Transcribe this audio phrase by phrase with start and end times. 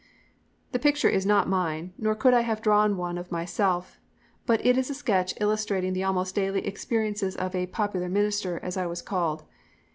[0.71, 3.99] The picture is not mine, nor could I have drawn one of myself,
[4.47, 8.77] but it is a sketch illustrating the almost daily experiences of a "popular" minister, as
[8.77, 9.43] I was called.